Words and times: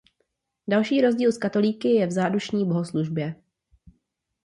Další 0.67 1.01
rozdíl 1.01 1.31
s 1.31 1.37
katolíky 1.37 1.87
je 1.89 2.07
v 2.07 2.11
zádušní 2.11 2.67
bohoslužbě. 2.67 3.35